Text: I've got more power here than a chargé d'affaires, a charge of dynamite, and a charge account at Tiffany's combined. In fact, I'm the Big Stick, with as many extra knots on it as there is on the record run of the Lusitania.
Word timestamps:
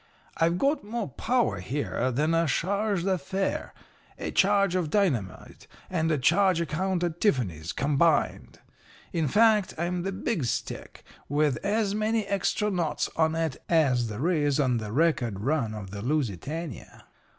I've 0.35 0.57
got 0.57 0.83
more 0.83 1.09
power 1.09 1.59
here 1.59 2.09
than 2.11 2.33
a 2.33 2.45
chargé 2.45 3.03
d'affaires, 3.03 3.69
a 4.17 4.31
charge 4.31 4.73
of 4.73 4.89
dynamite, 4.89 5.67
and 5.91 6.09
a 6.11 6.17
charge 6.17 6.59
account 6.59 7.03
at 7.03 7.21
Tiffany's 7.21 7.71
combined. 7.71 8.57
In 9.13 9.27
fact, 9.27 9.75
I'm 9.77 10.01
the 10.01 10.11
Big 10.11 10.45
Stick, 10.45 11.03
with 11.29 11.57
as 11.63 11.93
many 11.93 12.25
extra 12.25 12.71
knots 12.71 13.11
on 13.15 13.35
it 13.35 13.57
as 13.69 14.07
there 14.07 14.27
is 14.31 14.59
on 14.59 14.77
the 14.77 14.91
record 14.91 15.41
run 15.41 15.75
of 15.75 15.91
the 15.91 16.01
Lusitania. 16.01 17.05